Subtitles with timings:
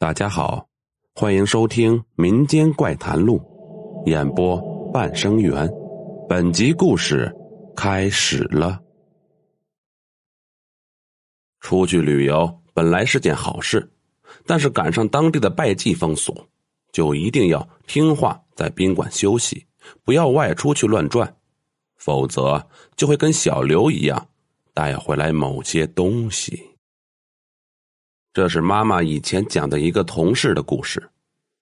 [0.00, 0.66] 大家好，
[1.14, 3.38] 欢迎收听《民间怪谈录》，
[4.10, 4.58] 演播
[4.90, 5.70] 半生缘。
[6.26, 7.30] 本集故事
[7.76, 8.80] 开始了。
[11.60, 13.92] 出去旅游本来是件好事，
[14.46, 16.34] 但是赶上当地的拜祭风俗，
[16.92, 19.66] 就一定要听话，在宾馆休息，
[20.02, 21.36] 不要外出去乱转，
[21.98, 24.28] 否则就会跟小刘一样
[24.72, 26.69] 带回来某些东西。
[28.32, 31.10] 这是妈妈以前讲的一个同事的故事，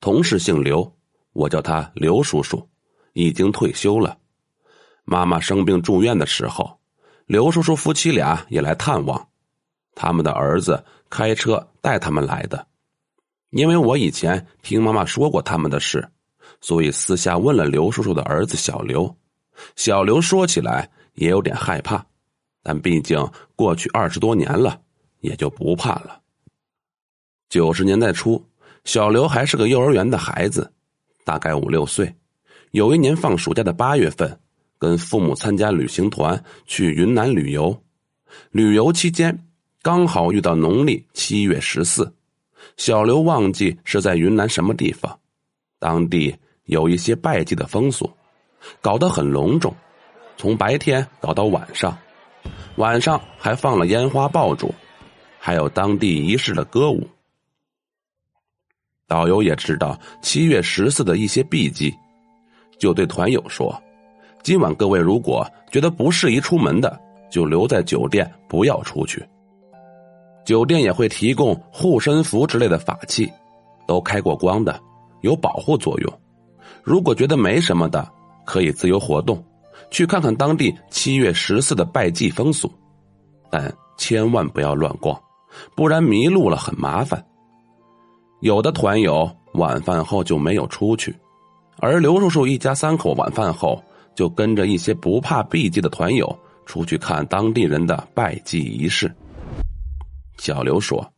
[0.00, 0.96] 同事姓刘，
[1.32, 2.68] 我叫他刘叔叔，
[3.14, 4.16] 已经退休了。
[5.04, 6.78] 妈妈生病住院的时候，
[7.26, 9.28] 刘叔叔夫妻俩也来探望，
[9.96, 12.64] 他们的儿子开车带他们来的。
[13.50, 16.08] 因为我以前听妈妈说过他们的事，
[16.60, 19.12] 所以私下问了刘叔叔的儿子小刘。
[19.74, 22.06] 小刘说起来也有点害怕，
[22.62, 24.80] 但毕竟过去二十多年了，
[25.22, 26.21] 也就不怕了。
[27.52, 28.42] 九十年代初，
[28.84, 30.72] 小刘还是个幼儿园的孩子，
[31.22, 32.10] 大概五六岁。
[32.70, 34.40] 有一年放暑假的八月份，
[34.78, 37.78] 跟父母参加旅行团去云南旅游。
[38.52, 39.38] 旅游期间
[39.82, 42.10] 刚好遇到农历七月十四，
[42.78, 45.18] 小刘忘记是在云南什么地方，
[45.78, 48.10] 当地有一些拜祭的风俗，
[48.80, 49.76] 搞得很隆重，
[50.38, 51.94] 从白天搞到晚上，
[52.76, 54.74] 晚上还放了烟花爆竹，
[55.38, 57.06] 还有当地仪式的歌舞。
[59.12, 61.94] 导游也知道七月十四的一些避忌，
[62.78, 63.70] 就对团友说
[64.42, 66.98] ：“今晚各位如果觉得不适宜出门的，
[67.30, 69.22] 就留在酒店，不要出去。
[70.46, 73.30] 酒店也会提供护身符之类的法器，
[73.86, 74.80] 都开过光的，
[75.20, 76.20] 有保护作用。
[76.82, 78.10] 如果觉得没什么的，
[78.46, 79.44] 可以自由活动，
[79.90, 82.72] 去看看当地七月十四的拜祭风俗，
[83.50, 85.20] 但千万不要乱逛，
[85.76, 87.22] 不然迷路了很麻烦。”
[88.42, 91.14] 有的团友晚饭后就没有出去，
[91.78, 93.80] 而刘叔叔一家三口晚饭后
[94.16, 96.36] 就跟着一些不怕避忌的团友
[96.66, 99.14] 出去看当地人的拜祭仪式。
[100.38, 101.08] 小刘说，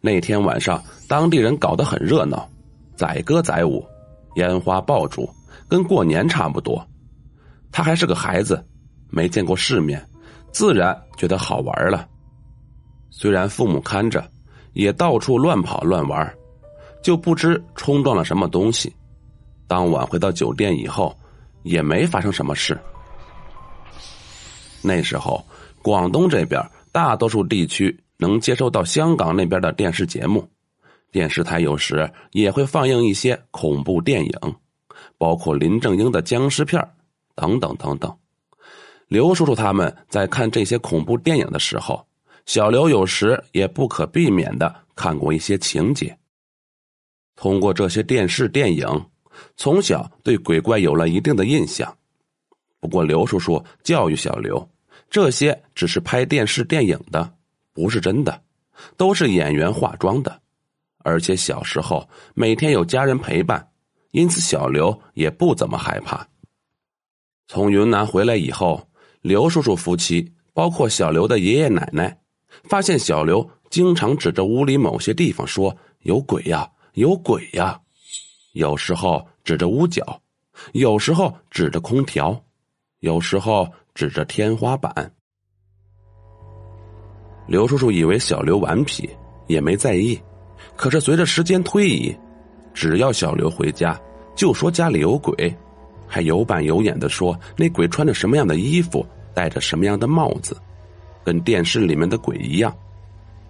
[0.00, 2.48] 那天晚上当地人搞得很热闹，
[2.96, 3.84] 载歌载舞，
[4.36, 5.28] 烟花爆竹，
[5.68, 6.82] 跟过年差不多。
[7.70, 8.64] 他还是个孩子，
[9.10, 10.02] 没见过世面，
[10.50, 12.08] 自然觉得好玩了。
[13.10, 14.26] 虽然父母看着，
[14.72, 16.34] 也到处乱跑乱玩。
[17.04, 18.90] 就不知冲撞了什么东西，
[19.68, 21.14] 当晚回到酒店以后，
[21.62, 22.80] 也没发生什么事。
[24.80, 25.44] 那时候，
[25.82, 26.58] 广东这边
[26.90, 30.48] 大多数地区能接收到香港那边的电视节目，
[31.12, 34.54] 电视台有时也会放映一些恐怖电影，
[35.18, 36.82] 包括林正英的僵尸片
[37.34, 38.10] 等等等等。
[39.08, 42.02] 刘叔叔他们在看这些恐怖电影的时候，
[42.46, 46.16] 小刘有时也不可避免的看过一些情节。
[47.36, 48.86] 通过这些电视电影，
[49.56, 51.96] 从小对鬼怪有了一定的印象。
[52.80, 54.68] 不过刘叔叔教育小刘，
[55.10, 57.34] 这些只是拍电视电影的，
[57.72, 58.42] 不是真的，
[58.96, 60.40] 都是演员化妆的。
[60.98, 63.68] 而且小时候每天有家人陪伴，
[64.12, 66.26] 因此小刘也不怎么害怕。
[67.48, 68.88] 从云南回来以后，
[69.20, 72.18] 刘叔叔夫妻，包括小刘的爷爷奶奶，
[72.64, 77.80] 发现小刘经常指着屋里某些地方说：“有鬼呀！”有鬼呀！
[78.52, 80.20] 有时候指着屋角，
[80.74, 82.40] 有时候指着空调，
[83.00, 85.12] 有时候指着天花板。
[87.48, 89.10] 刘叔叔以为小刘顽皮，
[89.48, 90.16] 也没在意。
[90.76, 92.16] 可是随着时间推移，
[92.72, 94.00] 只要小刘回家，
[94.36, 95.52] 就说家里有鬼，
[96.06, 99.04] 还有板有眼的说那鬼穿着什么样的衣服，
[99.34, 100.56] 戴着什么样的帽子，
[101.24, 102.72] 跟电视里面的鬼一样。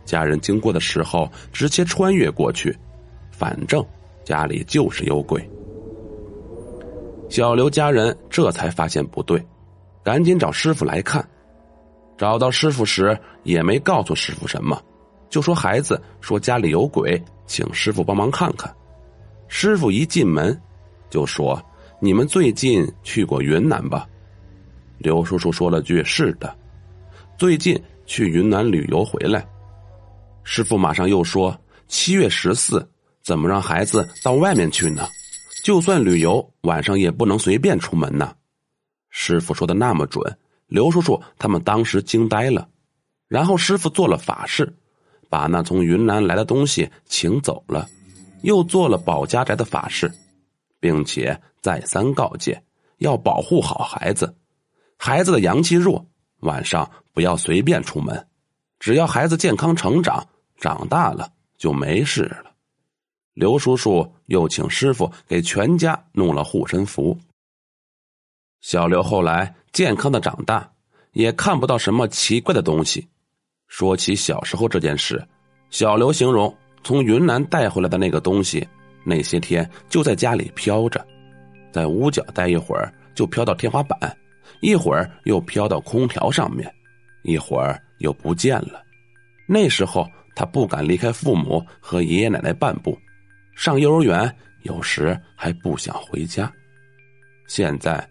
[0.06, 2.74] 家人经过的时候，直接穿越过去。
[3.36, 3.84] 反正
[4.24, 5.48] 家里就是有鬼。
[7.28, 9.44] 小刘家人这才发现不对，
[10.04, 11.26] 赶紧找师傅来看。
[12.16, 14.80] 找到师傅时，也没告诉师傅什么，
[15.28, 18.72] 就说孩子说家里有鬼，请师傅帮忙看看。
[19.48, 20.56] 师傅一进门
[21.10, 21.60] 就说
[21.98, 24.06] ：“你们最近去过云南吧？”
[24.98, 26.56] 刘叔叔说了句：“是的，
[27.36, 27.76] 最近
[28.06, 29.44] 去云南旅游回来。”
[30.44, 31.58] 师傅马上又说
[31.88, 32.88] ：“七月十四。”
[33.24, 35.08] 怎么让孩子到外面去呢？
[35.64, 38.36] 就算旅游，晚上也不能随便出门呢。
[39.08, 42.68] 师傅说的那么准，刘叔叔他们当时惊呆了。
[43.26, 44.70] 然后师傅做了法事，
[45.30, 47.88] 把那从云南来的东西请走了，
[48.42, 50.12] 又做了保家宅的法事，
[50.78, 52.62] 并且再三告诫
[52.98, 54.36] 要保护好孩子。
[54.98, 56.06] 孩子的阳气弱，
[56.40, 58.28] 晚上不要随便出门。
[58.78, 60.28] 只要孩子健康成长，
[60.58, 62.53] 长大了就没事了。
[63.34, 67.18] 刘叔叔又请师傅给全家弄了护身符。
[68.60, 70.70] 小刘后来健康的长大，
[71.12, 73.06] 也看不到什么奇怪的东西。
[73.66, 75.22] 说起小时候这件事，
[75.68, 78.66] 小刘形容从云南带回来的那个东西，
[79.04, 81.04] 那些天就在家里飘着，
[81.72, 84.16] 在屋角待一会儿就飘到天花板，
[84.60, 86.72] 一会儿又飘到空调上面，
[87.24, 88.80] 一会儿又不见了。
[89.46, 92.96] 那时候他不敢离开父母和爷爷奶奶半步，
[93.54, 96.52] 上幼儿园有时还不想回家。
[97.46, 98.08] 现在。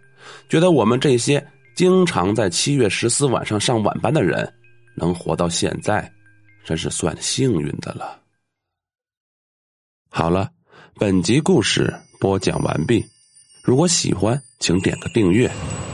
[0.47, 1.45] 觉得我们这些
[1.75, 4.53] 经常在七月十四晚上上晚班的人，
[4.95, 6.09] 能活到现在，
[6.63, 8.21] 真是算幸运的了。
[10.09, 10.49] 好了，
[10.95, 13.05] 本集故事播讲完毕。
[13.65, 15.51] 如果喜欢，请点个订阅。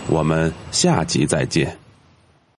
[0.09, 1.75] 我们下集再见。